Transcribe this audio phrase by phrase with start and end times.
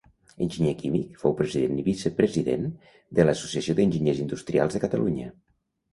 [0.43, 2.65] Enginyer químic, fou president i vicepresident
[3.19, 5.33] de l'Associació d'Enginyers Industrials de Catalunya.